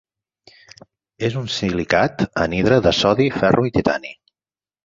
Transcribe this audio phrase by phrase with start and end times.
[1.27, 4.17] És un silicat anhidre de sodi, ferro i titani.